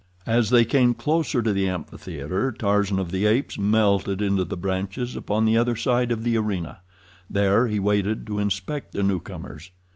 As 0.25 0.49
they 0.49 0.65
came 0.65 0.95
closer 0.95 1.43
to 1.43 1.53
the 1.53 1.69
amphitheater 1.69 2.51
Tarzan 2.51 2.97
of 2.97 3.11
the 3.11 3.27
Apes 3.27 3.59
melted 3.59 4.19
into 4.19 4.43
the 4.43 4.57
branches 4.57 5.15
upon 5.15 5.45
the 5.45 5.55
other 5.59 5.75
side 5.75 6.11
of 6.11 6.23
the 6.23 6.35
arena. 6.39 6.79
There 7.29 7.67
he 7.67 7.79
waited 7.79 8.25
to 8.25 8.39
inspect 8.39 8.93
the 8.93 9.03
newcomers. 9.03 9.69